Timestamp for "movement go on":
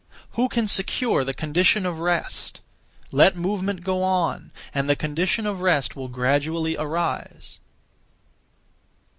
3.35-4.51